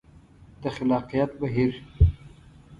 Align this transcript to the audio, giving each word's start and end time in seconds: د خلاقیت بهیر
د 0.61 0.63
خلاقیت 0.75 1.31
بهیر 1.39 1.73